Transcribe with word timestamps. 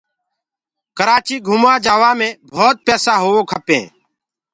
ڪرآچيٚ 0.97 1.43
گھموآ 1.47 1.73
جآوآ 1.85 2.11
مي 2.19 2.29
ڀوت 2.55 2.77
پيسآ 2.85 3.13
هوو 3.23 3.41
کپينٚ 3.51 3.89